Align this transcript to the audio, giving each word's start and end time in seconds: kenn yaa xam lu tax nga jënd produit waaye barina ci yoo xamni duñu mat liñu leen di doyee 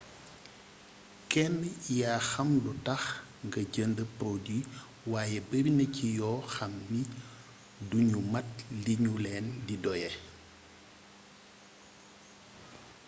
kenn 1.31 1.55
yaa 1.97 2.19
xam 2.29 2.49
lu 2.63 2.71
tax 2.87 3.03
nga 3.45 3.61
jënd 3.73 3.97
produit 4.17 4.67
waaye 5.11 5.39
barina 5.49 5.85
ci 5.95 6.05
yoo 6.19 6.39
xamni 6.55 7.01
duñu 7.89 8.19
mat 8.33 8.49
liñu 8.85 9.13
leen 9.25 9.45
di 9.65 9.75
doyee 9.83 10.15